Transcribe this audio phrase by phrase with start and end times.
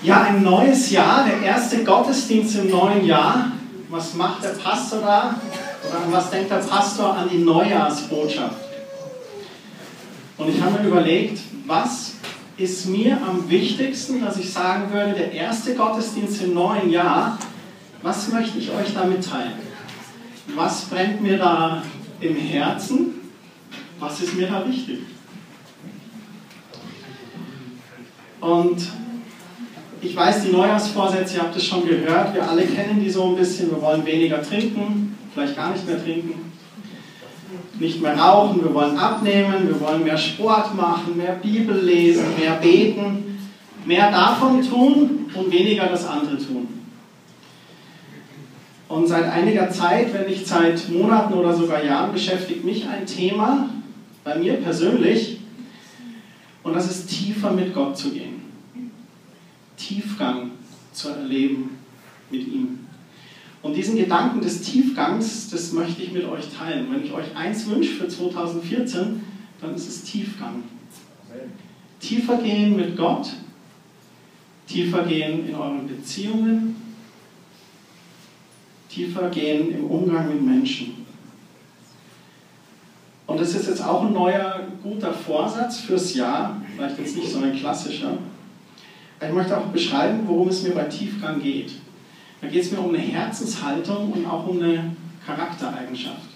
[0.00, 3.50] Ja, ein neues Jahr, der erste Gottesdienst im neuen Jahr.
[3.90, 5.34] Was macht der Pastor da?
[5.88, 8.60] Oder was denkt der Pastor an die Neujahrsbotschaft?
[10.36, 12.12] Und ich habe mir überlegt, was
[12.56, 17.36] ist mir am wichtigsten, dass ich sagen würde, der erste Gottesdienst im neuen Jahr,
[18.02, 19.54] was möchte ich euch da mitteilen?
[20.54, 21.82] Was brennt mir da
[22.20, 23.14] im Herzen?
[23.98, 25.00] Was ist mir da wichtig?
[28.40, 28.78] Und
[30.00, 33.36] ich weiß, die Neujahrsvorsätze, ihr habt es schon gehört, wir alle kennen die so ein
[33.36, 33.70] bisschen.
[33.70, 36.52] Wir wollen weniger trinken, vielleicht gar nicht mehr trinken,
[37.78, 42.54] nicht mehr rauchen, wir wollen abnehmen, wir wollen mehr Sport machen, mehr Bibel lesen, mehr
[42.54, 43.38] beten,
[43.84, 46.68] mehr davon tun und weniger das andere tun.
[48.88, 53.68] Und seit einiger Zeit, wenn nicht seit Monaten oder sogar Jahren, beschäftigt mich ein Thema,
[54.24, 55.40] bei mir persönlich,
[56.62, 58.37] und das ist tiefer mit Gott zu gehen.
[59.78, 60.50] Tiefgang
[60.92, 61.78] zu erleben
[62.30, 62.80] mit ihm.
[63.62, 66.88] Und diesen Gedanken des Tiefgangs, das möchte ich mit euch teilen.
[66.92, 69.22] Wenn ich euch eins wünsche für 2014,
[69.60, 70.62] dann ist es Tiefgang.
[72.00, 73.28] Tiefer gehen mit Gott,
[74.68, 76.76] tiefer gehen in euren Beziehungen,
[78.88, 81.06] tiefer gehen im Umgang mit Menschen.
[83.26, 87.40] Und das ist jetzt auch ein neuer, guter Vorsatz fürs Jahr, vielleicht jetzt nicht so
[87.40, 88.16] ein klassischer,
[89.26, 91.72] ich möchte auch beschreiben, worum es mir bei Tiefgang geht.
[92.40, 94.94] Da geht es mir um eine Herzenshaltung und auch um eine
[95.26, 96.28] Charaktereigenschaft.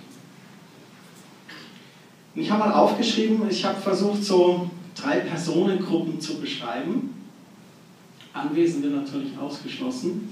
[2.34, 7.14] Und ich habe mal aufgeschrieben, ich habe versucht, so drei Personengruppen zu beschreiben.
[8.32, 10.28] Anwesende natürlich ausgeschlossen,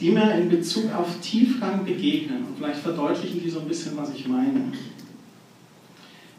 [0.00, 2.44] die mir in Bezug auf Tiefgang begegnen.
[2.44, 4.72] Und vielleicht verdeutlichen die so ein bisschen, was ich meine.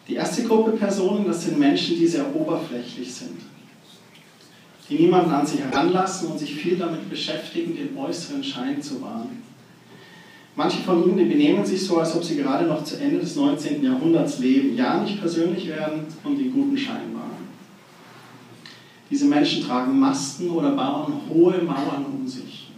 [0.08, 3.53] Die erste Gruppe Personen, das sind Menschen, die sehr oberflächlich sind
[4.90, 9.42] die niemanden an sich heranlassen und sich viel damit beschäftigen, den äußeren Schein zu wahren.
[10.56, 13.84] Manche von ihnen benehmen sich so, als ob sie gerade noch zu Ende des 19.
[13.84, 17.48] Jahrhunderts leben, ja nicht persönlich werden und den guten Schein wahren.
[19.10, 22.72] Diese Menschen tragen Masten oder bauen hohe Mauern um sich.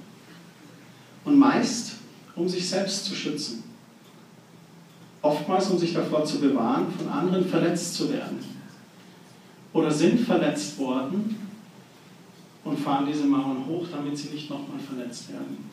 [1.25, 1.95] Und meist,
[2.35, 3.63] um sich selbst zu schützen.
[5.21, 8.37] Oftmals, um sich davor zu bewahren, von anderen verletzt zu werden.
[9.73, 11.44] Oder sind verletzt worden
[12.65, 15.69] und fahren diese Mauern hoch, damit sie nicht nochmal verletzt werden.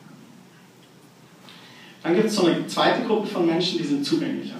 [2.03, 4.57] Dann gibt es so eine zweite Gruppe von Menschen, die sind zugänglicher.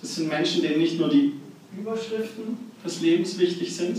[0.00, 1.32] Das sind Menschen, denen nicht nur die
[1.76, 3.98] Überschriften des Lebens wichtig sind,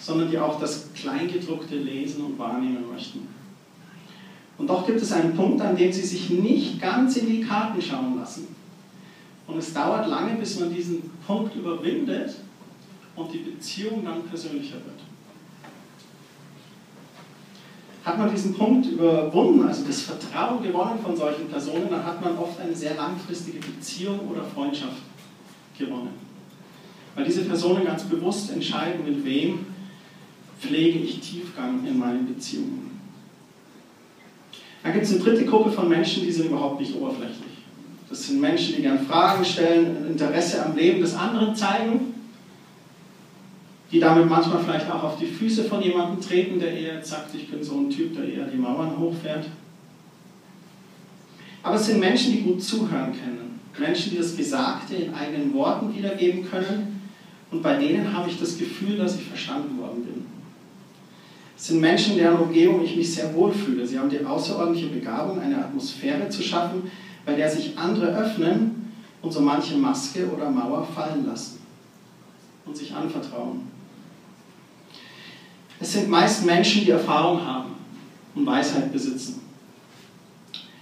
[0.00, 3.28] sondern die auch das Kleingedruckte lesen und wahrnehmen möchten.
[4.56, 7.82] Und doch gibt es einen Punkt, an dem sie sich nicht ganz in die Karten
[7.82, 8.54] schauen lassen.
[9.46, 12.36] Und es dauert lange, bis man diesen Punkt überwindet
[13.16, 15.13] und die Beziehung dann persönlicher wird.
[18.04, 22.36] Hat man diesen Punkt überwunden, also das Vertrauen gewonnen von solchen Personen, dann hat man
[22.36, 25.02] oft eine sehr langfristige Beziehung oder Freundschaft
[25.78, 26.10] gewonnen.
[27.14, 29.66] Weil diese Personen ganz bewusst entscheiden, mit wem
[30.60, 33.00] pflege ich Tiefgang in meinen Beziehungen.
[34.82, 37.54] Dann gibt es eine dritte Gruppe von Menschen, die sind überhaupt nicht oberflächlich.
[38.10, 42.13] Das sind Menschen, die gern Fragen stellen, Interesse am Leben des anderen zeigen
[43.90, 47.50] die damit manchmal vielleicht auch auf die Füße von jemandem treten, der eher sagt, ich
[47.50, 49.46] bin so ein Typ, der eher die Mauern hochfährt.
[51.62, 53.60] Aber es sind Menschen, die gut zuhören können.
[53.78, 57.00] Menschen, die das Gesagte in eigenen Worten wiedergeben können.
[57.50, 60.26] Und bei denen habe ich das Gefühl, dass ich verstanden worden bin.
[61.56, 63.86] Es sind Menschen, deren Umgebung ich mich sehr wohl fühle.
[63.86, 66.90] Sie haben die außerordentliche Begabung, eine Atmosphäre zu schaffen,
[67.24, 68.92] bei der sich andere öffnen
[69.22, 71.60] und so manche Maske oder Mauer fallen lassen
[72.66, 73.73] und sich anvertrauen.
[75.80, 77.72] Es sind meist Menschen, die Erfahrung haben
[78.34, 79.42] und Weisheit besitzen.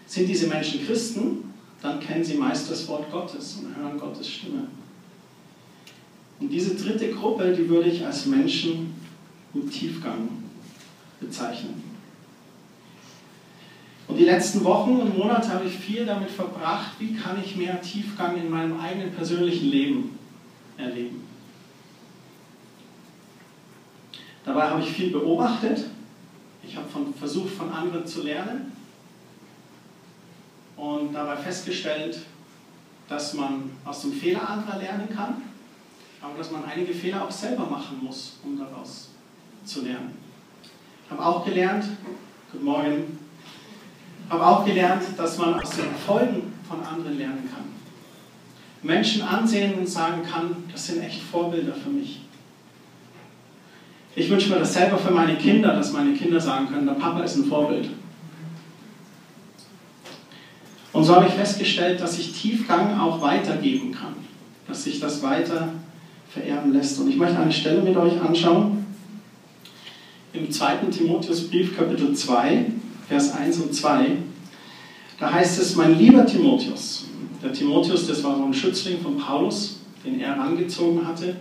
[0.06, 4.68] Sind diese Menschen Christen, dann kennen sie meist das Wort Gottes und hören Gottes Stimme.
[6.38, 8.94] Und diese dritte Gruppe, die würde ich als Menschen
[9.54, 10.28] mit Tiefgang
[11.20, 11.82] bezeichnen.
[14.08, 17.80] Und die letzten Wochen und Monate habe ich viel damit verbracht, wie kann ich mehr
[17.80, 20.18] Tiefgang in meinem eigenen persönlichen Leben
[20.76, 21.21] erleben.
[24.44, 25.86] Dabei habe ich viel beobachtet.
[26.64, 28.72] Ich habe von, versucht, von anderen zu lernen
[30.76, 32.20] und dabei festgestellt,
[33.08, 35.42] dass man aus dem Fehler anderer lernen kann,
[36.20, 39.10] aber dass man einige Fehler auch selber machen muss, um daraus
[39.64, 40.16] zu lernen.
[41.04, 41.84] Ich habe auch gelernt,
[42.50, 43.18] guten Morgen,
[44.30, 47.64] habe auch gelernt, dass man aus den Erfolgen von anderen lernen kann.
[48.82, 52.22] Menschen ansehen und sagen kann, das sind echt Vorbilder für mich.
[54.14, 57.22] Ich wünsche mir das selber für meine Kinder, dass meine Kinder sagen können, der Papa
[57.22, 57.88] ist ein Vorbild.
[60.92, 64.14] Und so habe ich festgestellt, dass ich Tiefgang auch weitergeben kann,
[64.68, 65.70] dass sich das weiter
[66.28, 67.00] vererben lässt.
[67.00, 68.84] Und ich möchte eine Stelle mit euch anschauen.
[70.34, 70.76] Im 2.
[70.90, 72.66] Timotheusbrief, Kapitel 2,
[73.08, 74.16] Vers 1 und 2.
[75.18, 77.06] Da heißt es, mein lieber Timotheus,
[77.42, 81.36] der Timotheus, das war so ein Schützling von Paulus, den er herangezogen hatte.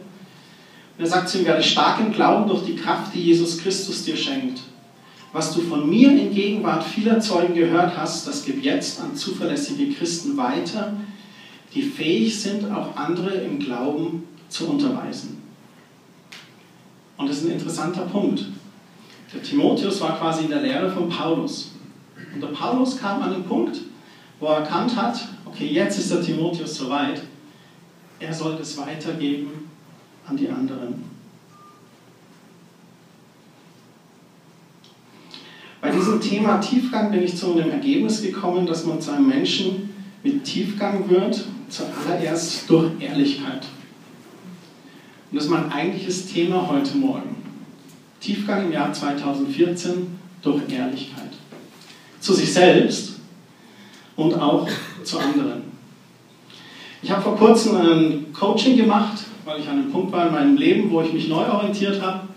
[1.01, 4.15] Er sagt zu ihm, werde stark im Glauben durch die Kraft, die Jesus Christus dir
[4.15, 4.61] schenkt.
[5.33, 9.91] Was du von mir in Gegenwart vieler Zeugen gehört hast, das gib jetzt an zuverlässige
[9.95, 10.93] Christen weiter,
[11.73, 15.41] die fähig sind, auch andere im Glauben zu unterweisen.
[17.17, 18.45] Und das ist ein interessanter Punkt.
[19.33, 21.71] Der Timotheus war quasi in der Lehre von Paulus.
[22.31, 23.79] Und der Paulus kam an den Punkt,
[24.39, 27.23] wo er erkannt hat, okay, jetzt ist der Timotheus soweit,
[28.19, 29.60] er soll es weitergeben
[30.27, 31.11] an die anderen.
[35.81, 39.89] Bei diesem Thema Tiefgang bin ich zu dem Ergebnis gekommen, dass man zu einem Menschen
[40.23, 43.65] mit Tiefgang wird, zuallererst durch Ehrlichkeit.
[45.31, 47.35] Und das ist mein eigentliches Thema heute Morgen.
[48.19, 51.31] Tiefgang im Jahr 2014 durch Ehrlichkeit.
[52.19, 53.13] Zu sich selbst
[54.15, 54.67] und auch
[55.03, 55.63] zu anderen.
[57.01, 60.57] Ich habe vor kurzem ein Coaching gemacht, weil ich an einem Punkt war in meinem
[60.57, 62.27] Leben, wo ich mich neu orientiert habe.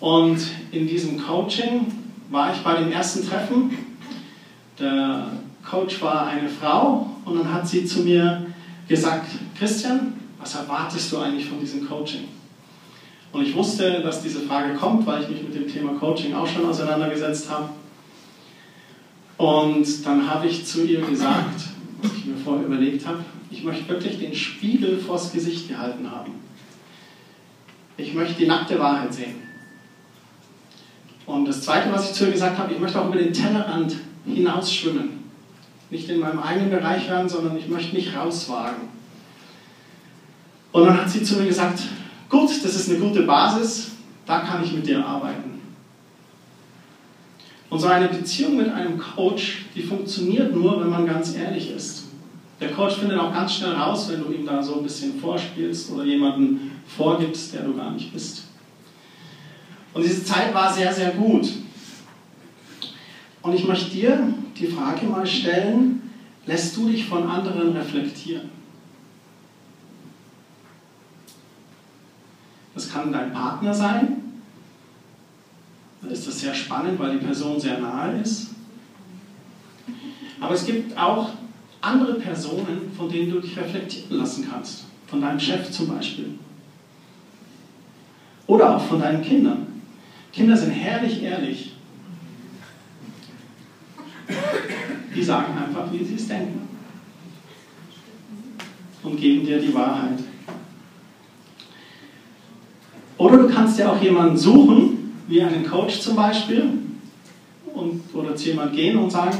[0.00, 0.38] Und
[0.72, 1.86] in diesem Coaching
[2.30, 3.76] war ich bei dem ersten Treffen.
[4.78, 5.32] Der
[5.68, 8.46] Coach war eine Frau und dann hat sie zu mir
[8.88, 9.26] gesagt,
[9.58, 12.24] Christian, was erwartest du eigentlich von diesem Coaching?
[13.32, 16.46] Und ich wusste, dass diese Frage kommt, weil ich mich mit dem Thema Coaching auch
[16.46, 17.70] schon auseinandergesetzt habe.
[19.36, 21.60] Und dann habe ich zu ihr gesagt,
[22.00, 23.18] was ich mir vorher überlegt habe,
[23.56, 26.32] ich möchte wirklich den Spiegel vors Gesicht gehalten haben.
[27.96, 29.36] Ich möchte die nackte Wahrheit sehen.
[31.24, 33.96] Und das Zweite, was ich zu ihr gesagt habe, ich möchte auch über den Tellerrand
[34.26, 35.24] hinausschwimmen.
[35.88, 38.88] Nicht in meinem eigenen Bereich werden, sondern ich möchte mich rauswagen.
[40.72, 41.80] Und dann hat sie zu mir gesagt,
[42.28, 43.92] gut, das ist eine gute Basis,
[44.26, 45.62] da kann ich mit dir arbeiten.
[47.70, 52.06] Und so eine Beziehung mit einem Coach, die funktioniert nur, wenn man ganz ehrlich ist.
[52.60, 55.90] Der Coach findet auch ganz schnell raus, wenn du ihm da so ein bisschen vorspielst
[55.90, 58.44] oder jemanden vorgibst, der du gar nicht bist.
[59.92, 61.48] Und diese Zeit war sehr, sehr gut.
[63.42, 66.10] Und ich möchte dir die Frage mal stellen,
[66.46, 68.50] lässt du dich von anderen reflektieren?
[72.74, 74.22] Das kann dein Partner sein.
[76.02, 78.48] Dann ist das sehr spannend, weil die Person sehr nahe ist.
[80.40, 81.30] Aber es gibt auch
[81.86, 84.84] andere Personen, von denen du dich reflektieren lassen kannst.
[85.06, 86.30] Von deinem Chef zum Beispiel.
[88.46, 89.66] Oder auch von deinen Kindern.
[90.32, 91.72] Kinder sind herrlich ehrlich.
[95.14, 96.68] Die sagen einfach, wie sie es denken.
[99.02, 100.18] Und geben dir die Wahrheit.
[103.16, 106.68] Oder du kannst ja auch jemanden suchen, wie einen Coach zum Beispiel,
[107.72, 109.38] und, oder zu jemandem gehen und sagen,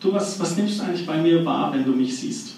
[0.00, 2.54] du, was, was nimmst du eigentlich bei mir wahr, wenn du mich siehst?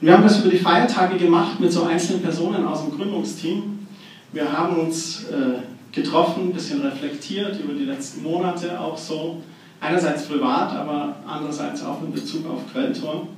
[0.00, 3.86] Und wir haben das über die Feiertage gemacht mit so einzelnen Personen aus dem Gründungsteam.
[4.32, 5.60] Wir haben uns äh,
[5.92, 9.42] getroffen, ein bisschen reflektiert über die letzten Monate auch so.
[9.80, 13.28] Einerseits privat, aber andererseits auch in Bezug auf Quelltor.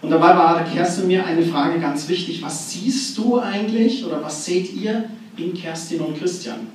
[0.00, 2.42] Und dabei war Kerstin mir eine Frage ganz wichtig.
[2.42, 6.68] Was siehst du eigentlich oder was seht ihr in Kerstin und Christian?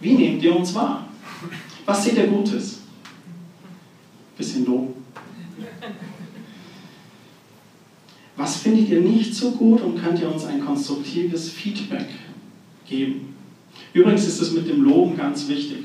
[0.00, 1.06] Wie nehmt ihr uns wahr?
[1.86, 2.81] Was seht ihr Gutes?
[4.42, 4.96] Bisschen Lob.
[8.36, 12.08] Was findet ihr nicht so gut und könnt ihr uns ein konstruktives Feedback
[12.84, 13.36] geben?
[13.92, 15.84] Übrigens ist es mit dem Loben ganz wichtig.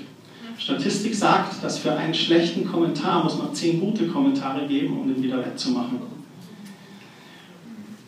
[0.57, 5.21] Statistik sagt, dass für einen schlechten Kommentar muss man zehn gute Kommentare geben, um den
[5.21, 5.99] wieder wettzumachen.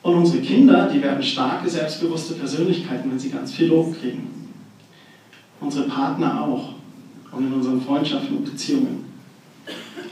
[0.02, 4.50] Und unsere Kinder, die werden starke, selbstbewusste Persönlichkeiten, wenn sie ganz viel Lob kriegen.
[5.62, 6.74] Unsere Partner auch.
[7.32, 9.09] Und in unseren Freundschaften und Beziehungen.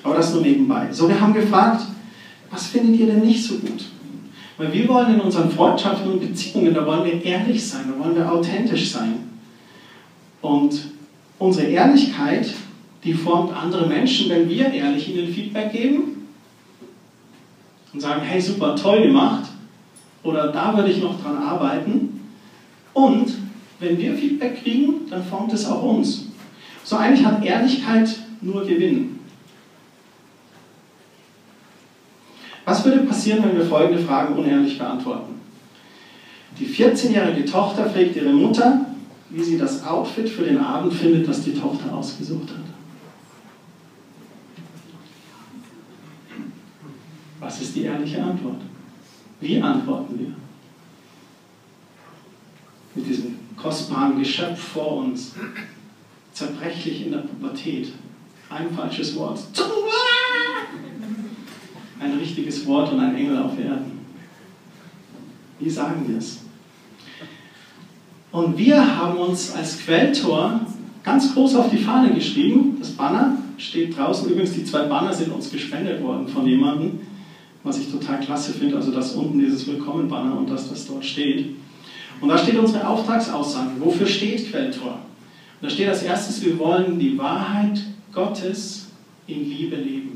[0.08, 0.88] Aber das nur nebenbei.
[0.90, 1.82] So, wir haben gefragt,
[2.50, 3.84] was findet ihr denn nicht so gut?
[4.58, 8.16] Weil wir wollen in unseren Freundschaften und Beziehungen, da wollen wir ehrlich sein, da wollen
[8.16, 9.16] wir authentisch sein.
[10.42, 10.92] Und
[11.38, 12.54] unsere Ehrlichkeit,
[13.04, 16.30] die formt andere Menschen, wenn wir ehrlich ihnen Feedback geben
[17.92, 19.50] und sagen, hey, super, toll gemacht,
[20.24, 22.22] oder da würde ich noch dran arbeiten.
[22.94, 23.28] Und
[23.82, 26.28] wenn wir Feedback kriegen, dann formt es auch uns.
[26.86, 28.10] So eigentlich hat Ehrlichkeit
[28.40, 29.18] nur Gewinn.
[32.68, 35.40] Was würde passieren, wenn wir folgende Fragen unehrlich beantworten?
[36.60, 38.88] Die 14-jährige Tochter fragt ihre Mutter,
[39.30, 42.66] wie sie das Outfit für den Abend findet, das die Tochter ausgesucht hat.
[47.40, 48.60] Was ist die ehrliche Antwort?
[49.40, 50.34] Wie antworten wir?
[52.96, 55.36] Mit diesem kostbaren Geschöpf vor uns,
[56.34, 57.94] zerbrechlich in der Pubertät.
[58.50, 59.40] Ein falsches Wort.
[62.00, 64.00] Ein richtiges Wort und ein Engel auf Erden.
[65.60, 66.40] Wie sagen wir es?
[68.32, 70.62] Und wir haben uns als Quelltor
[71.04, 72.78] ganz groß auf die Fahne geschrieben.
[72.80, 74.30] Das Banner steht draußen.
[74.30, 77.00] Übrigens, die zwei Banner sind uns gespendet worden von jemandem,
[77.64, 78.76] was ich total klasse finde.
[78.76, 81.56] Also das unten dieses Willkommen-Banner und das, was dort steht.
[82.22, 83.72] Und da steht unsere Auftragsaussage.
[83.80, 85.00] Wofür steht Quelltor?
[85.60, 88.88] Und da steht als erstes, wir wollen die Wahrheit Gottes
[89.28, 90.07] in Liebe leben.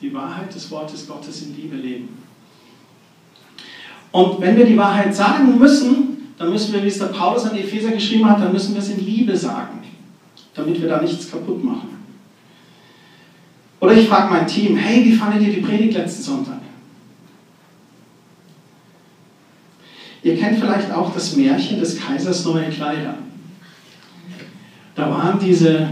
[0.00, 2.08] Die Wahrheit des Wortes Gottes in Liebe leben.
[4.12, 7.56] Und wenn wir die Wahrheit sagen müssen, dann müssen wir, wie es der Paulus an
[7.56, 9.80] Epheser geschrieben hat, dann müssen wir es in Liebe sagen,
[10.54, 12.00] damit wir da nichts kaputt machen.
[13.78, 16.60] Oder ich frage mein Team, hey, wie fandet ihr die Predigt letzten Sonntag?
[20.22, 23.14] Ihr kennt vielleicht auch das Märchen des Kaisers neue Kleider.
[24.94, 25.88] Da waren diese,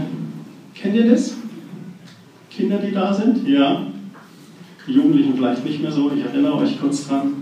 [0.75, 1.33] kennt ihr das?
[2.51, 3.47] Kinder, die da sind?
[3.47, 3.87] Ja.
[4.89, 7.33] Die Jugendlichen vielleicht nicht mehr so, ich erinnere euch kurz dran.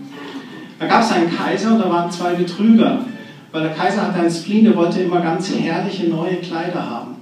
[0.80, 3.06] Da gab es einen Kaiser und da waren zwei Betrüger.
[3.54, 7.16] Weil der Kaiser hatte einen Spleen, der wollte immer ganz herrliche neue Kleider haben.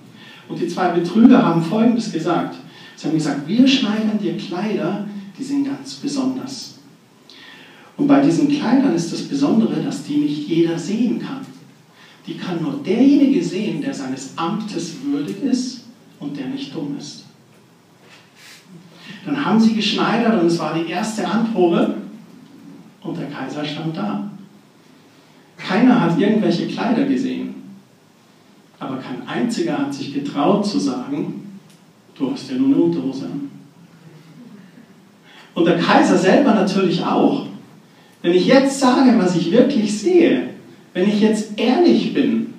[0.50, 2.56] Und die zwei Betrüger haben Folgendes gesagt.
[2.96, 5.06] Sie haben gesagt, wir schneidern dir Kleider,
[5.38, 6.80] die sind ganz besonders.
[7.96, 11.46] Und bei diesen Kleidern ist das Besondere, dass die nicht jeder sehen kann.
[12.26, 15.86] Die kann nur derjenige sehen, der seines Amtes würdig ist
[16.20, 17.25] und der nicht dumm ist.
[19.26, 21.96] Dann haben sie geschneidert und es war die erste Anprobe
[23.02, 24.30] und der Kaiser stand da.
[25.58, 27.56] Keiner hat irgendwelche Kleider gesehen.
[28.80, 31.60] Aber kein einziger hat sich getraut zu sagen,
[32.18, 33.50] du hast ja nur eine Unterhose an.
[35.54, 37.48] Und der Kaiser selber natürlich auch.
[38.22, 40.50] Wenn ich jetzt sage, was ich wirklich sehe,
[40.94, 42.54] wenn ich jetzt ehrlich bin,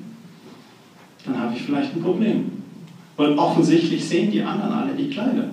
[1.25, 2.53] dann habe ich vielleicht ein Problem.
[3.17, 5.51] Weil offensichtlich sehen die anderen alle die Kleider.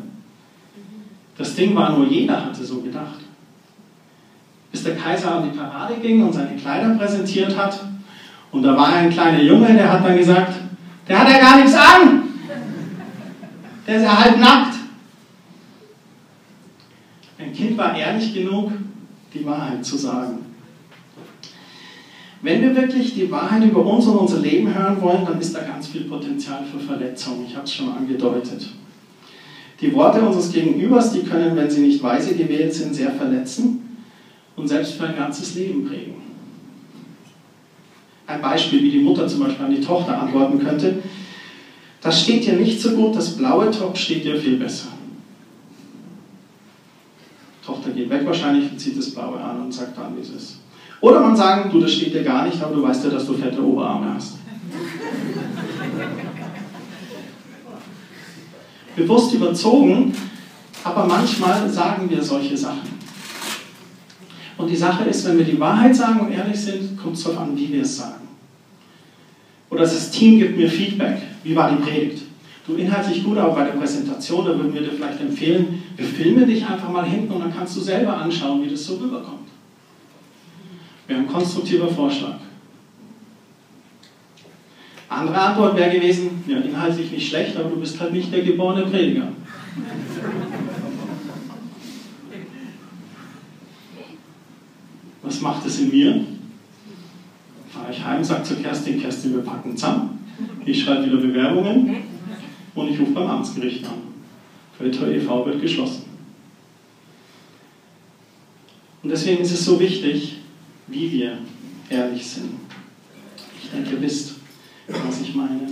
[1.37, 3.19] Das Ding war nur, jeder hatte so gedacht
[4.73, 7.79] bis der Kaiser an die Parade ging und seine Kleider präsentiert hat.
[8.51, 10.55] Und da war ein kleiner Junge, der hat dann gesagt,
[11.07, 12.23] der hat ja gar nichts an.
[13.85, 14.75] Der ist ja halb nackt.
[17.37, 18.71] Ein Kind war ehrlich genug,
[19.31, 20.39] die Wahrheit zu sagen.
[22.41, 25.61] Wenn wir wirklich die Wahrheit über uns und unser Leben hören wollen, dann ist da
[25.61, 27.45] ganz viel Potenzial für Verletzung.
[27.47, 28.69] Ich habe es schon angedeutet.
[29.83, 33.97] Die Worte unseres Gegenübers, die können, wenn sie nicht weise gewählt sind, sehr verletzen
[34.55, 36.21] und selbst für ein ganzes Leben prägen.
[38.25, 41.03] Ein Beispiel, wie die Mutter zum Beispiel an die Tochter antworten könnte.
[41.99, 44.87] Das steht dir nicht so gut, das blaue Top steht dir viel besser.
[47.61, 50.29] Die Tochter geht weg wahrscheinlich und zieht das blaue an und sagt dann, wie es
[50.29, 50.59] ist.
[51.01, 53.33] Oder man sagen, du, das steht dir gar nicht, aber du weißt ja, dass du
[53.33, 54.37] fette Oberarme hast.
[58.95, 60.13] Bewusst überzogen,
[60.83, 62.93] aber manchmal sagen wir solche Sachen.
[64.57, 67.39] Und die Sache ist, wenn wir die Wahrheit sagen und ehrlich sind, kommt es darauf
[67.41, 68.27] an, wie wir es sagen.
[69.69, 71.17] Oder das Team gibt mir Feedback.
[71.43, 72.23] Wie war die Predigt?
[72.65, 76.45] Du inhaltlich gut, aber bei der Präsentation, da würden wir dir vielleicht empfehlen, wir filmen
[76.45, 79.49] dich einfach mal hinten und dann kannst du selber anschauen, wie das so rüberkommt.
[81.07, 82.37] Wäre ein konstruktiver Vorschlag.
[85.13, 88.87] Andere Antwort wäre gewesen, ja, inhaltlich nicht schlecht, aber du bist halt nicht der geborene
[88.87, 89.27] Prediger.
[95.21, 96.25] Was macht es in mir?
[97.69, 100.19] Fahre ich heim, sage zu Kerstin, Kerstin, wir packen zusammen.
[100.65, 101.95] Ich schreibe wieder Bewerbungen
[102.73, 104.01] und ich rufe beim Amtsgericht an.
[104.77, 105.45] Feldheu e.V.
[105.45, 106.05] wird geschlossen.
[109.03, 110.39] Und deswegen ist es so wichtig,
[110.87, 111.37] wie wir
[111.89, 112.51] ehrlich sind.
[113.61, 114.42] Ich denke, ihr wisst,
[114.87, 115.69] was ich meine.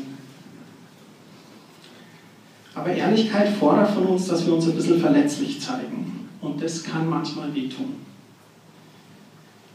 [2.73, 6.29] Aber Ehrlichkeit fordert von uns, dass wir uns ein bisschen verletzlich zeigen.
[6.41, 7.95] Und das kann manchmal wehtun.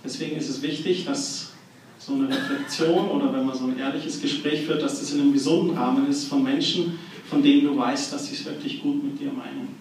[0.04, 1.52] Deswegen ist es wichtig, dass
[1.98, 5.32] so eine Reflexion oder wenn man so ein ehrliches Gespräch führt, dass das in einem
[5.32, 9.18] gesunden Rahmen ist von Menschen, von denen du weißt, dass sie es wirklich gut mit
[9.18, 9.74] dir meinen.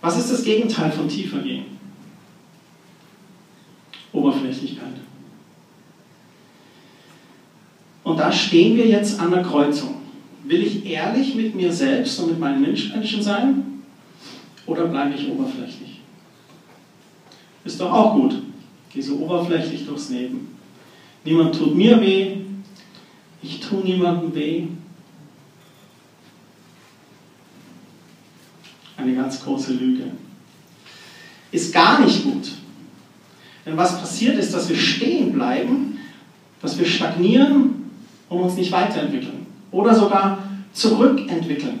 [0.00, 1.78] Was ist das Gegenteil von tiefer gehen?
[4.12, 4.94] Oberflächlichkeit.
[8.04, 9.96] Und da stehen wir jetzt an der Kreuzung.
[10.44, 13.82] Will ich ehrlich mit mir selbst und mit meinen Mitmenschen sein
[14.66, 16.00] oder bleibe ich oberflächlich?
[17.64, 18.42] Ist doch auch gut.
[18.92, 20.54] Geh so oberflächlich durchs Leben.
[21.24, 22.36] Niemand tut mir weh.
[23.42, 24.64] Ich tue niemandem weh.
[28.98, 30.04] Eine ganz große Lüge.
[31.50, 32.50] Ist gar nicht gut.
[33.64, 35.98] Denn was passiert ist, dass wir stehen bleiben,
[36.60, 37.83] dass wir stagnieren
[38.28, 39.46] und uns nicht weiterentwickeln.
[39.70, 40.38] Oder sogar
[40.72, 41.80] zurückentwickeln.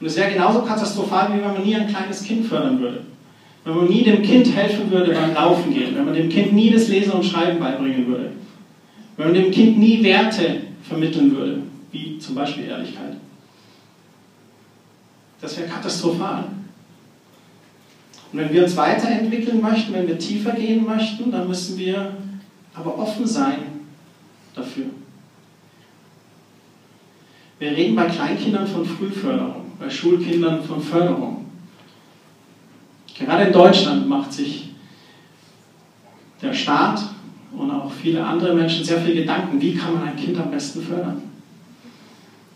[0.00, 3.02] Und es wäre genauso katastrophal, wie wenn man nie ein kleines Kind fördern würde.
[3.64, 5.94] Wenn man nie dem Kind helfen würde beim Laufen gehen.
[5.94, 8.32] Wenn man dem Kind nie das Lesen und Schreiben beibringen würde.
[9.16, 11.58] Wenn man dem Kind nie Werte vermitteln würde,
[11.92, 13.16] wie zum Beispiel Ehrlichkeit.
[15.40, 16.44] Das wäre katastrophal.
[18.32, 22.14] Und wenn wir uns weiterentwickeln möchten, wenn wir tiefer gehen möchten, dann müssen wir
[22.74, 23.58] aber offen sein
[24.54, 24.86] dafür.
[27.60, 31.44] Wir reden bei Kleinkindern von Frühförderung, bei Schulkindern von Förderung.
[33.14, 34.70] Gerade in Deutschland macht sich
[36.40, 37.02] der Staat
[37.54, 40.80] und auch viele andere Menschen sehr viel Gedanken, wie kann man ein Kind am besten
[40.80, 41.20] fördern.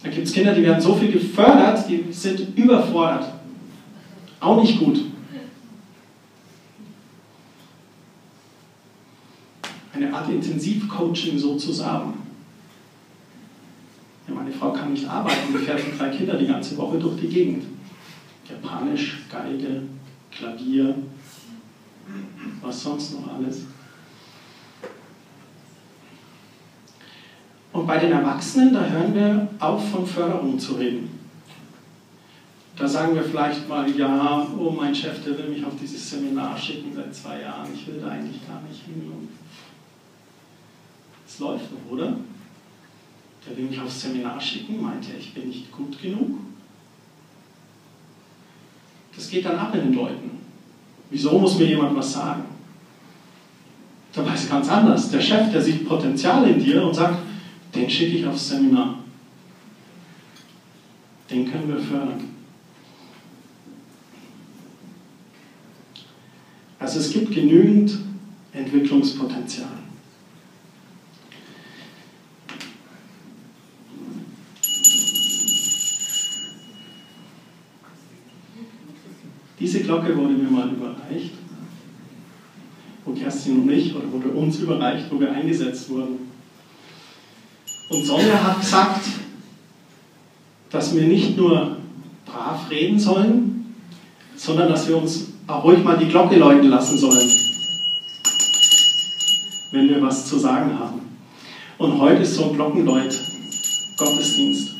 [0.03, 3.31] Da gibt es Kinder, die werden so viel gefördert, die sind überfordert.
[4.41, 5.01] Auch nicht gut.
[9.93, 12.15] Eine Art Intensivcoaching sozusagen.
[14.27, 17.29] Ja, meine Frau kann nicht arbeiten, die fährt drei Kindern die ganze Woche durch die
[17.29, 17.65] Gegend.
[18.49, 19.83] Japanisch, Geige,
[20.31, 20.95] Klavier,
[22.63, 23.67] was sonst noch alles.
[27.73, 31.11] Und bei den Erwachsenen, da hören wir auf, von Förderung zu reden.
[32.77, 36.57] Da sagen wir vielleicht mal, ja, oh, mein Chef, der will mich auf dieses Seminar
[36.57, 39.29] schicken seit zwei Jahren, ich will da eigentlich gar nicht hin.
[41.27, 42.17] Es läuft noch, oder?
[43.47, 46.39] Der will mich aufs Seminar schicken, meint er, ich bin nicht gut genug.
[49.15, 50.31] Das geht dann ab in den Leuten.
[51.11, 52.45] Wieso muss mir jemand was sagen?
[54.13, 55.11] Da weiß ich ganz anders.
[55.11, 57.19] Der Chef, der sieht Potenzial in dir und sagt,
[57.75, 59.01] den schicke ich aufs Seminar.
[61.31, 62.29] Den können wir fördern.
[66.79, 67.99] Also es gibt genügend
[68.53, 69.84] Entwicklungspotenzial.
[79.65, 81.31] Diese Glocke wurde mir mal überreicht,
[83.07, 86.19] wo Kerstin und ich, oder wurde uns überreicht, wo wir eingesetzt wurden.
[87.89, 89.07] Und Sonja hat gesagt,
[90.69, 91.79] dass wir nicht nur
[92.27, 93.75] brav reden sollen,
[94.37, 97.31] sondern dass wir uns auch ruhig mal die Glocke läuten lassen sollen,
[99.73, 101.01] wenn wir was zu sagen haben.
[101.79, 103.19] Und heute ist so ein Glockenläut
[103.97, 104.75] Gottesdienst.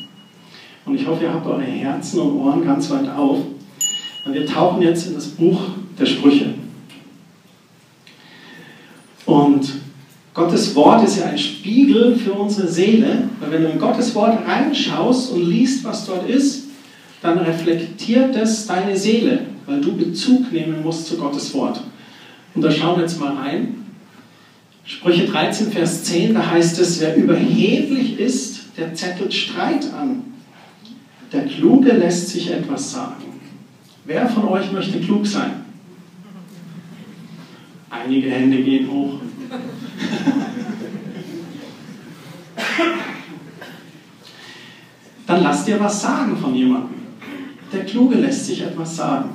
[0.85, 3.39] Und ich hoffe, ihr habt eure Herzen und Ohren ganz weit auf.
[4.25, 5.61] Und wir tauchen jetzt in das Buch
[5.99, 6.55] der Sprüche.
[9.25, 9.75] Und
[10.33, 14.45] Gottes Wort ist ja ein Spiegel für unsere Seele, weil wenn du in Gottes Wort
[14.45, 16.65] reinschaust und liest, was dort ist,
[17.21, 21.81] dann reflektiert das deine Seele, weil du Bezug nehmen musst zu Gottes Wort.
[22.53, 23.85] Und da schauen wir jetzt mal rein.
[24.83, 30.21] Sprüche 13, Vers 10, da heißt es, wer überheblich ist, der zettelt Streit an.
[31.31, 33.34] Der Kluge lässt sich etwas sagen.
[34.05, 35.65] Wer von euch möchte klug sein?
[37.89, 39.19] Einige Hände gehen hoch.
[45.25, 46.99] Dann lass dir was sagen von jemandem.
[47.73, 49.29] Der Kluge lässt sich etwas sagen.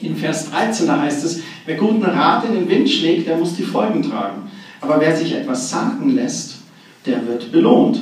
[0.00, 3.54] In Vers 13, da heißt es, wer guten Rat in den Wind schlägt, der muss
[3.56, 4.50] die Folgen tragen.
[4.80, 6.56] Aber wer sich etwas sagen lässt,
[7.04, 8.00] der wird belohnt.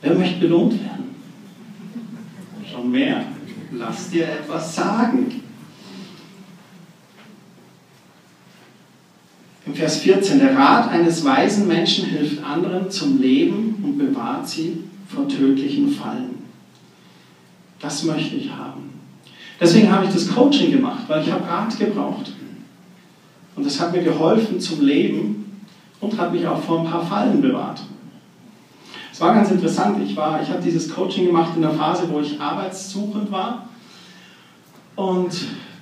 [0.00, 1.14] Wer möchte belohnt werden?
[2.70, 3.24] Schon mehr.
[3.74, 5.42] Lass dir etwas sagen.
[9.64, 14.84] Im Vers 14, der Rat eines weisen Menschen hilft anderen zum Leben und bewahrt sie
[15.08, 16.42] vor tödlichen Fallen.
[17.80, 18.90] Das möchte ich haben.
[19.60, 22.32] Deswegen habe ich das Coaching gemacht, weil ich habe Rat gebraucht.
[23.54, 25.62] Und das hat mir geholfen zum Leben
[26.00, 27.80] und hat mich auch vor ein paar Fallen bewahrt.
[29.22, 30.02] War ganz interessant.
[30.02, 33.68] Ich, ich habe dieses Coaching gemacht in der Phase, wo ich arbeitssuchend war.
[34.96, 35.32] Und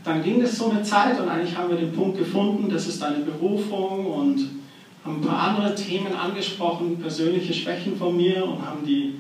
[0.05, 3.01] dann ging es so eine Zeit und eigentlich haben wir den Punkt gefunden, das ist
[3.01, 4.41] deine Berufung und
[5.03, 9.15] haben ein paar andere Themen angesprochen, persönliche Schwächen von mir und haben die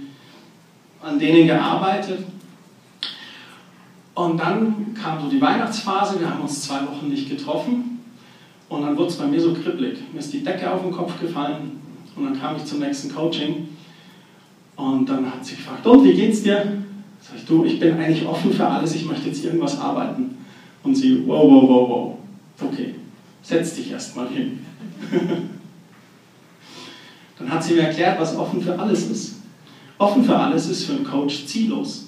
[1.02, 2.18] an denen gearbeitet.
[4.14, 8.00] Und dann kam so die Weihnachtsphase, wir haben uns zwei Wochen nicht getroffen
[8.68, 9.98] und dann wurde es bei mir so kribbelig.
[10.12, 11.80] Mir ist die Decke auf den Kopf gefallen
[12.16, 13.69] und dann kam ich zum nächsten Coaching
[14.80, 16.82] und dann hat sie gefragt, und wie geht's dir?
[17.20, 20.38] Sag ich, du, ich bin eigentlich offen für alles, ich möchte jetzt irgendwas arbeiten.
[20.82, 22.18] Und sie, wow, wow, wow, wow.
[22.68, 22.94] Okay,
[23.42, 24.60] setz dich erstmal hin.
[27.50, 29.36] hat sie mir erklärt, was offen für alles ist.
[29.98, 32.06] Offen für alles ist für einen Coach ziellos.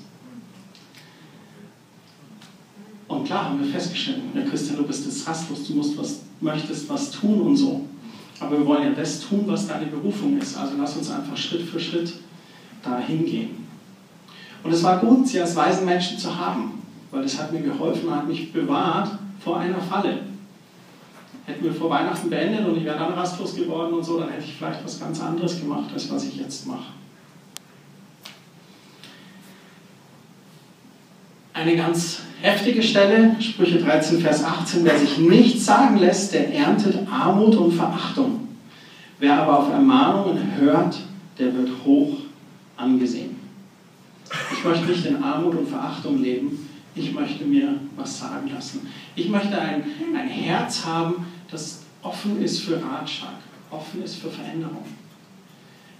[3.08, 6.88] Und klar haben wir festgestellt, ja Christian, du bist jetzt rastlos, du musst was, möchtest
[6.88, 7.82] was tun und so.
[8.40, 10.56] Aber wir wollen ja das tun, was deine Berufung ist.
[10.56, 12.14] Also lass uns einfach Schritt für Schritt
[12.82, 13.62] dahin gehen.
[14.62, 18.14] Und es war gut, sie als weisen Menschen zu haben, weil das hat mir geholfen,
[18.14, 20.20] hat mich bewahrt vor einer Falle.
[21.44, 24.44] Hätten wir vor Weihnachten beendet und ich wäre dann rastlos geworden und so, dann hätte
[24.44, 26.92] ich vielleicht was ganz anderes gemacht, als was ich jetzt mache.
[31.52, 37.06] Eine ganz heftige Stelle, Sprüche 13, Vers 18, wer sich nichts sagen lässt, der erntet
[37.10, 38.48] Armut und Verachtung.
[39.18, 40.98] Wer aber auf Ermahnungen hört,
[41.38, 42.21] der wird hoch
[42.76, 43.36] angesehen.
[44.52, 48.86] Ich möchte nicht in Armut und Verachtung leben, ich möchte mir was sagen lassen.
[49.14, 53.36] Ich möchte ein, ein Herz haben, das offen ist für Ratschlag,
[53.70, 54.84] offen ist für Veränderung.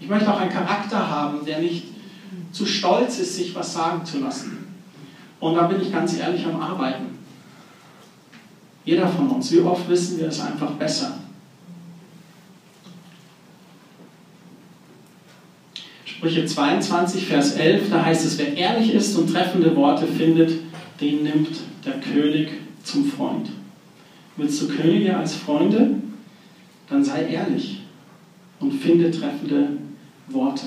[0.01, 1.85] Ich möchte auch einen Charakter haben, der nicht
[2.51, 4.67] zu stolz ist, sich was sagen zu lassen.
[5.41, 7.19] Und da bin ich ganz ehrlich am Arbeiten.
[8.85, 11.22] Jeder von uns, wie oft wissen wir es einfach besser?
[16.23, 20.53] Sprüche 22, Vers 11, da heißt es, wer ehrlich ist und treffende Worte findet,
[21.01, 21.49] den nimmt
[21.85, 22.49] der König
[22.85, 23.49] zum Freund.
[24.37, 25.97] Willst du Könige als Freunde?
[26.89, 27.81] Dann sei ehrlich
[28.61, 29.71] und finde treffende
[30.29, 30.67] Worte.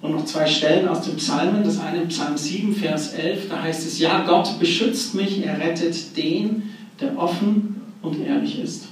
[0.00, 1.64] Und noch zwei Stellen aus dem Psalmen.
[1.64, 6.16] Das eine Psalm 7, Vers 11, da heißt es, ja, Gott beschützt mich, er rettet
[6.16, 8.84] den, der offen und ehrlich ist.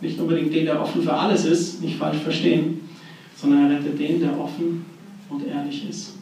[0.00, 2.88] Nicht unbedingt den, der offen für alles ist, nicht falsch verstehen,
[3.36, 4.84] sondern er rettet den, der offen
[5.28, 6.14] und ehrlich ist.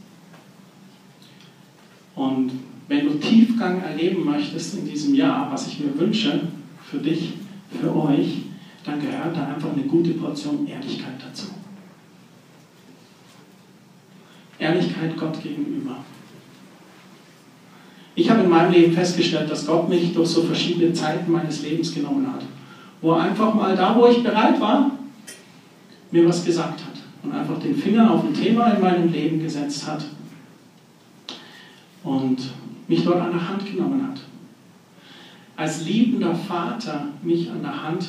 [2.14, 2.52] Und
[2.88, 6.40] wenn du Tiefgang erleben möchtest in diesem Jahr, was ich mir wünsche
[6.90, 7.34] für dich,
[7.80, 8.42] für euch,
[8.84, 11.46] dann gehört da einfach eine gute Portion Ehrlichkeit dazu.
[14.58, 15.96] Ehrlichkeit Gott gegenüber.
[18.14, 21.92] Ich habe in meinem Leben festgestellt, dass Gott mich durch so verschiedene Zeiten meines Lebens
[21.92, 22.42] genommen hat,
[23.00, 24.90] wo er einfach mal da, wo ich bereit war,
[26.10, 29.86] mir was gesagt hat und einfach den Finger auf ein Thema in meinem Leben gesetzt
[29.86, 30.04] hat
[32.04, 32.38] und
[32.88, 34.20] mich dort an der Hand genommen hat.
[35.56, 38.06] Als liebender Vater mich an der Hand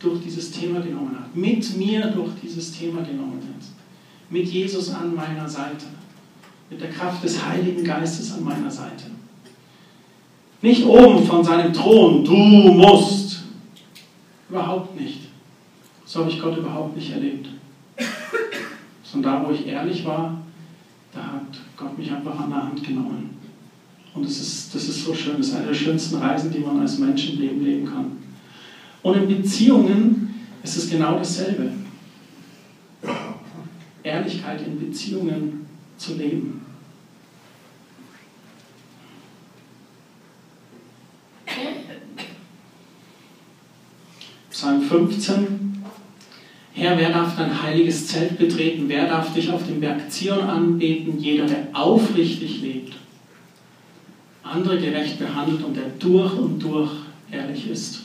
[0.00, 3.54] durch dieses Thema genommen hat, mit mir durch dieses Thema genommen hat
[4.30, 5.86] mit Jesus an meiner Seite,
[6.70, 9.04] mit der Kraft des Heiligen Geistes an meiner Seite.
[10.62, 13.23] Nicht oben von seinem Thron, du musst.
[14.48, 15.28] Überhaupt nicht.
[16.04, 17.48] So habe ich Gott überhaupt nicht erlebt.
[19.02, 20.42] Sondern da, wo ich ehrlich war,
[21.12, 23.38] da hat Gott mich einfach an der Hand genommen.
[24.14, 25.38] Und das ist, das ist so schön.
[25.38, 28.18] Das ist eine der schönsten Reisen, die man als Mensch im Leben leben kann.
[29.02, 31.72] Und in Beziehungen ist es genau dasselbe.
[34.02, 36.64] Ehrlichkeit in Beziehungen zu leben.
[44.50, 45.82] Psalm 15.
[46.72, 48.84] Herr, wer darf dein heiliges Zelt betreten?
[48.86, 51.18] Wer darf dich auf dem Berg Zion anbeten?
[51.18, 52.94] Jeder, der aufrichtig lebt,
[54.44, 56.90] andere gerecht behandelt und der durch und durch
[57.32, 58.02] ehrlich ist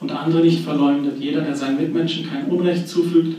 [0.00, 1.20] und andere nicht verleumdet.
[1.20, 3.36] Jeder, der seinen Mitmenschen kein Unrecht zufügt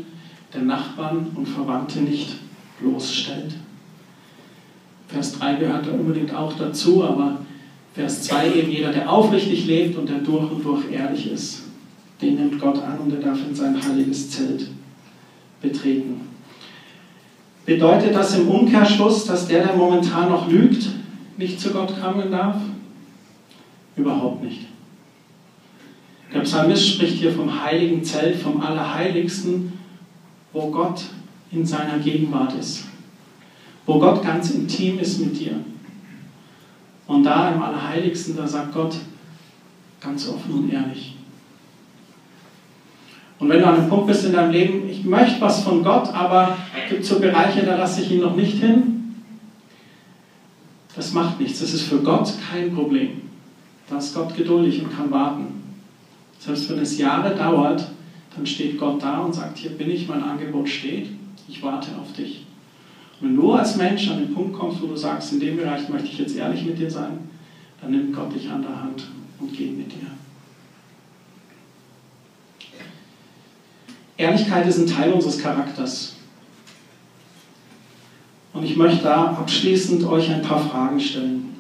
[0.54, 2.30] der Nachbarn und Verwandte nicht
[2.80, 3.56] bloßstellt.
[5.10, 7.40] Vers 3 gehört da unbedingt auch dazu, aber
[7.94, 11.64] Vers 2 eben jeder, der aufrichtig lebt und der durch und durch ehrlich ist,
[12.22, 14.68] den nimmt Gott an und er darf in sein heiliges Zelt
[15.62, 16.22] betreten.
[17.66, 20.90] Bedeutet das im Umkehrschluss, dass der, der momentan noch lügt,
[21.38, 22.58] nicht zu Gott kommen darf?
[23.96, 24.68] Überhaupt nicht.
[26.34, 29.74] Der Psalmist spricht hier vom heiligen Zelt, vom Allerheiligsten,
[30.52, 31.04] wo Gott
[31.52, 32.86] in seiner Gegenwart ist,
[33.86, 35.56] wo Gott ganz intim ist mit dir.
[37.06, 38.96] Und da im Allerheiligsten, da sagt Gott
[40.02, 41.16] ganz offen und ehrlich.
[43.44, 46.08] Und wenn du an einem Punkt bist in deinem Leben, ich möchte was von Gott,
[46.14, 49.16] aber es gibt so Bereiche, da lasse ich ihn noch nicht hin,
[50.96, 51.60] das macht nichts.
[51.60, 53.24] Das ist für Gott kein Problem.
[53.90, 55.62] Da ist Gott geduldig und kann warten.
[56.40, 57.86] Selbst wenn es Jahre dauert,
[58.34, 61.10] dann steht Gott da und sagt, hier bin ich, mein Angebot steht,
[61.50, 62.46] ich warte auf dich.
[63.20, 65.90] Und wenn du als Mensch an den Punkt kommst, wo du sagst, in dem Bereich
[65.90, 67.18] möchte ich jetzt ehrlich mit dir sein,
[67.82, 69.04] dann nimmt Gott dich an der Hand
[69.42, 70.08] und geht mit dir.
[74.18, 76.14] Ehrlichkeit ist ein Teil unseres Charakters.
[78.54, 81.54] Und ich möchte da abschließend euch ein paar Fragen stellen.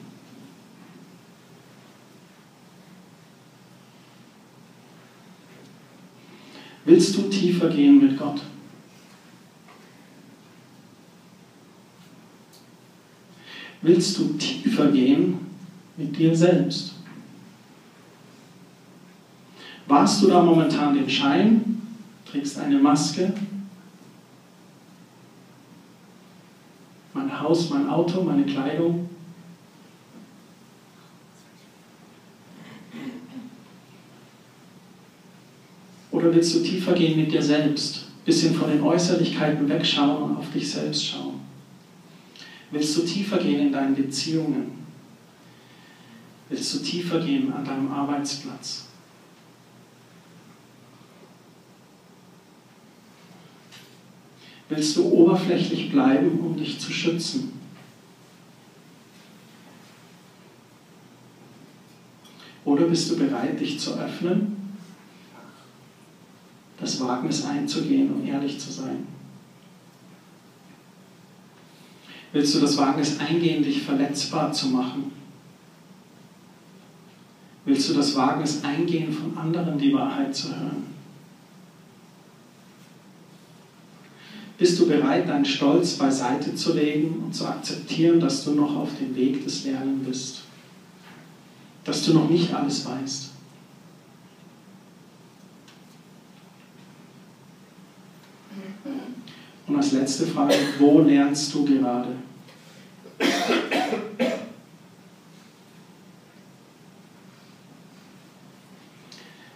[6.86, 8.42] Willst du tiefer gehen mit Gott?
[13.82, 15.40] Willst du tiefer gehen
[15.98, 16.94] mit dir selbst?
[19.88, 21.73] Warst du da momentan den Schein?
[22.34, 23.32] Trägst eine Maske?
[27.14, 29.08] Mein Haus, mein Auto, meine Kleidung?
[36.10, 38.08] Oder willst du tiefer gehen mit dir selbst?
[38.26, 41.40] Bisschen von den Äußerlichkeiten wegschauen und auf dich selbst schauen?
[42.72, 44.72] Willst du tiefer gehen in deinen Beziehungen?
[46.50, 48.88] Willst du tiefer gehen an deinem Arbeitsplatz?
[54.70, 57.54] Willst du oberflächlich bleiben, um dich zu schützen?
[62.66, 64.54] Oder bist du bereit, dich zu öffnen
[66.84, 69.08] das Wagnis einzugehen und ehrlich zu sein?
[72.32, 75.12] Willst du das Wagnis eingehen, dich verletzbar zu machen?
[77.66, 80.93] Willst du das Wagnis eingehen, von anderen die Wahrheit zu hören?
[84.64, 88.92] Bist du bereit, deinen Stolz beiseite zu legen und zu akzeptieren, dass du noch auf
[88.98, 90.42] dem Weg des Lernens bist?
[91.84, 93.32] Dass du noch nicht alles weißt?
[99.68, 102.16] Und als letzte Frage, wo lernst du gerade?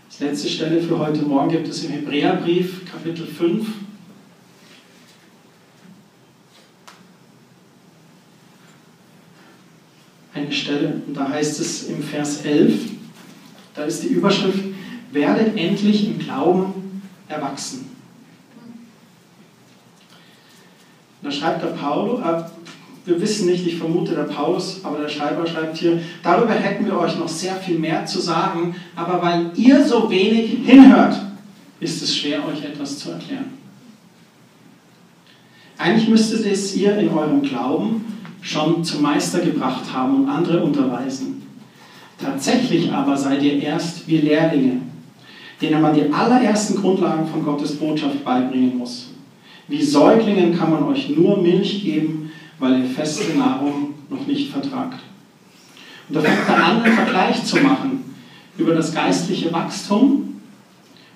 [0.04, 3.87] Als letzte Stelle für heute Morgen gibt es im Hebräerbrief, Kapitel 5,
[10.48, 12.92] eine Stelle, und da heißt es im Vers 11,
[13.76, 14.64] da ist die Überschrift,
[15.12, 17.86] werdet endlich im Glauben erwachsen.
[21.22, 22.44] da schreibt der Paulus, äh,
[23.06, 26.98] wir wissen nicht, ich vermute der Paulus, aber der Schreiber schreibt hier, darüber hätten wir
[26.98, 31.16] euch noch sehr viel mehr zu sagen, aber weil ihr so wenig hinhört,
[31.80, 33.58] ist es schwer, euch etwas zu erklären.
[35.78, 38.07] Eigentlich müsstet es ihr in eurem Glauben
[38.48, 41.44] schon zum Meister gebracht haben und andere unterweisen.
[42.18, 44.82] Tatsächlich aber seid ihr erst wie Lehrlinge,
[45.62, 49.10] denen man die allerersten Grundlagen von Gottes Botschaft beibringen muss.
[49.68, 55.00] Wie Säuglingen kann man euch nur Milch geben, weil ihr feste Nahrung noch nicht vertragt.
[56.08, 58.16] Und da fängt er an, einen Vergleich zu machen
[58.58, 60.40] über das geistliche Wachstum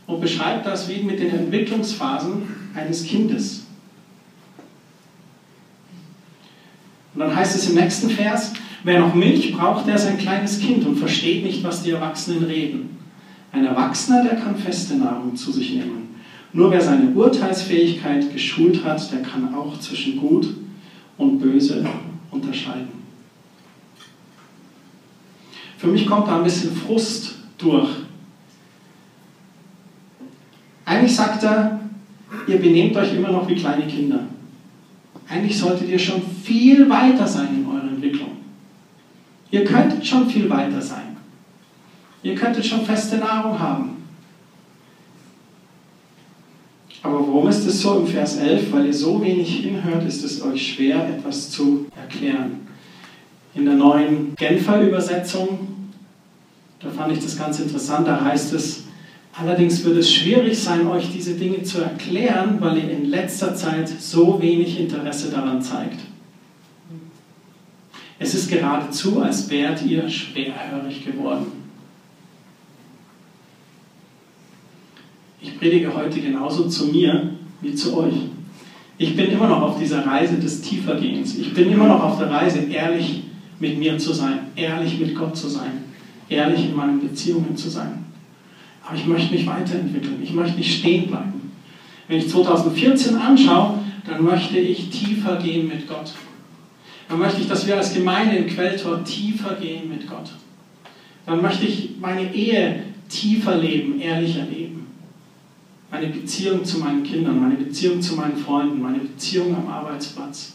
[0.06, 2.44] und beschreibt das wie mit den Entwicklungsphasen
[2.76, 3.61] eines Kindes.
[7.14, 10.60] Und dann heißt es im nächsten Vers, wer noch Milch braucht, der ist ein kleines
[10.60, 12.98] Kind und versteht nicht, was die Erwachsenen reden.
[13.52, 16.16] Ein Erwachsener, der kann feste Nahrung zu sich nehmen.
[16.54, 20.48] Nur wer seine Urteilsfähigkeit geschult hat, der kann auch zwischen Gut
[21.18, 21.86] und Böse
[22.30, 23.02] unterscheiden.
[25.78, 27.90] Für mich kommt da ein bisschen Frust durch.
[30.86, 31.80] Eigentlich sagt er,
[32.48, 34.20] ihr benehmt euch immer noch wie kleine Kinder.
[35.32, 38.32] Eigentlich solltet ihr schon viel weiter sein in eurer Entwicklung.
[39.50, 41.16] Ihr könntet schon viel weiter sein.
[42.22, 44.04] Ihr könntet schon feste Nahrung haben.
[47.02, 48.74] Aber warum ist es so im Vers 11?
[48.74, 52.68] Weil ihr so wenig hinhört, ist es euch schwer, etwas zu erklären.
[53.56, 55.92] In der neuen Genfer Übersetzung,
[56.80, 58.81] da fand ich das ganz interessant, da heißt es,
[59.34, 63.90] allerdings wird es schwierig sein, euch diese Dinge zu erklären, weil ihr in letzter Zeit
[63.90, 66.00] so wenig Interesse daran zeigt.
[68.20, 71.48] Es ist geradezu, als wärt ihr schwerhörig geworden.
[75.42, 78.14] Ich predige heute genauso zu mir wie zu euch.
[79.00, 81.36] Ich bin immer noch auf dieser Reise des Tiefergehens.
[81.36, 83.24] Ich bin immer noch auf der Reise, ehrlich
[83.60, 85.84] mit mir zu sein, ehrlich mit Gott zu sein,
[86.30, 88.06] ehrlich in meinen Beziehungen zu sein.
[88.92, 90.20] Aber ich möchte mich weiterentwickeln.
[90.22, 91.52] Ich möchte nicht stehen bleiben.
[92.10, 96.12] Wenn ich 2014 anschaue, dann möchte ich tiefer gehen mit Gott.
[97.08, 100.32] Dann möchte ich, dass wir als Gemeinde in Quelltor tiefer gehen mit Gott.
[101.26, 104.82] Dann möchte ich meine Ehe tiefer leben, ehrlicher leben
[105.92, 110.54] meine Beziehung zu meinen Kindern, meine Beziehung zu meinen Freunden, meine Beziehung am Arbeitsplatz.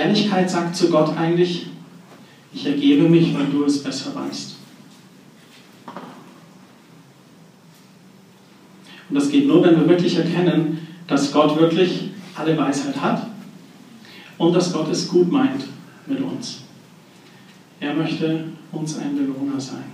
[0.00, 1.66] Ehrlichkeit sagt zu Gott eigentlich,
[2.52, 4.56] ich ergebe mich, weil du es besser weißt.
[9.08, 13.26] Und das geht nur, wenn wir wirklich erkennen, dass Gott wirklich alle Weisheit hat
[14.38, 15.64] und dass Gott es gut meint
[16.06, 16.62] mit uns.
[17.78, 19.84] Er möchte uns ein Belohner sein.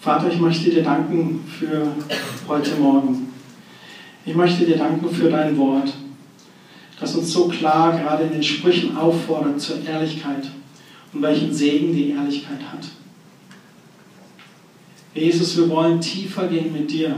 [0.00, 1.88] Vater, ich möchte dir danken für
[2.46, 3.28] heute Morgen.
[4.24, 5.92] Ich möchte dir danken für dein Wort,
[6.98, 10.50] das uns so klar gerade in den Sprüchen auffordert zur Ehrlichkeit
[11.12, 12.86] und welchen Segen die Ehrlichkeit hat.
[15.14, 17.16] Jesus, wir wollen tiefer gehen mit dir.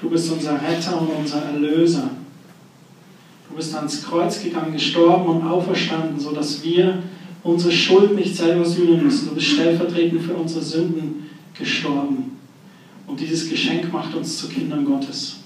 [0.00, 2.10] Du bist unser Retter und unser Erlöser.
[3.48, 7.02] Du bist ans Kreuz gegangen, gestorben und auferstanden, sodass wir
[7.42, 9.28] unsere Schuld nicht selber sühnen müssen.
[9.28, 12.38] Du bist stellvertretend für unsere Sünden gestorben.
[13.06, 15.41] Und dieses Geschenk macht uns zu Kindern Gottes.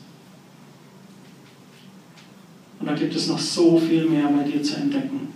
[2.86, 5.26] Und da gibt es noch so viel mehr bei dir zu entdecken.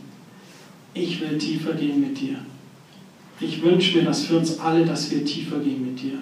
[0.94, 2.36] Ich will tiefer gehen mit dir.
[3.40, 6.20] Ich wünsche mir das für uns alle, dass wir tiefer gehen mit dir.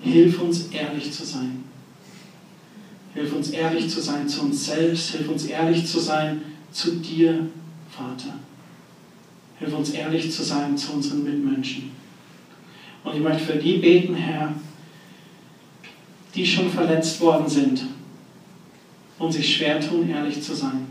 [0.00, 1.64] Hilf uns ehrlich zu sein.
[3.14, 5.10] Hilf uns ehrlich zu sein zu uns selbst.
[5.10, 7.48] Hilf uns ehrlich zu sein zu dir,
[7.90, 8.38] Vater.
[9.58, 11.90] Hilf uns ehrlich zu sein zu unseren Mitmenschen.
[13.02, 14.54] Und ich möchte für die beten, Herr,
[16.32, 17.95] die schon verletzt worden sind
[19.18, 20.86] und sich schwer tun, ehrlich zu sein.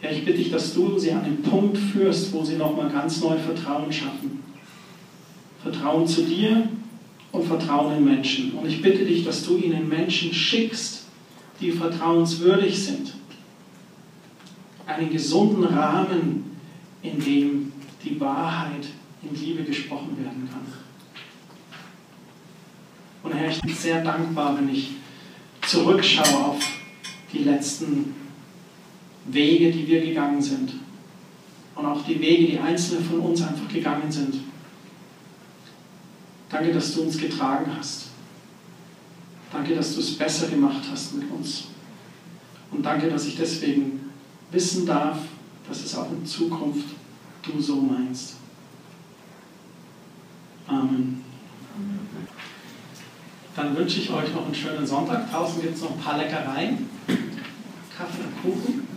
[0.00, 3.20] Herr, ich bitte dich, dass du sie an den Punkt führst, wo sie nochmal ganz
[3.20, 4.42] neu Vertrauen schaffen.
[5.62, 6.68] Vertrauen zu dir
[7.30, 8.52] und Vertrauen in Menschen.
[8.52, 11.04] Und ich bitte dich, dass du ihnen Menschen schickst,
[11.60, 13.14] die vertrauenswürdig sind.
[14.86, 16.56] Einen gesunden Rahmen,
[17.02, 17.72] in dem
[18.04, 18.86] die Wahrheit
[19.22, 20.66] in Liebe gesprochen werden kann.
[23.22, 24.90] Und Herr, ich bin sehr dankbar, wenn ich
[25.72, 26.58] zurückschaue auf
[27.32, 28.14] die letzten
[29.26, 30.74] Wege, die wir gegangen sind.
[31.74, 34.34] Und auch die Wege, die einzelne von uns einfach gegangen sind.
[36.50, 38.08] Danke, dass du uns getragen hast.
[39.50, 41.68] Danke, dass du es besser gemacht hast mit uns.
[42.70, 44.10] Und danke, dass ich deswegen
[44.50, 45.18] wissen darf,
[45.66, 46.88] dass es auch in Zukunft
[47.42, 48.36] du so meinst.
[50.66, 51.21] Amen.
[53.54, 55.30] Dann wünsche ich euch noch einen schönen Sonntag.
[55.30, 56.88] Draußen gibt es noch ein paar Leckereien,
[57.96, 58.88] Kaffee und Kuchen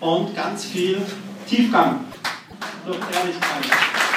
[0.00, 1.00] und ganz viel
[1.46, 2.00] Tiefgang
[2.86, 4.07] durch Ehrlichkeit.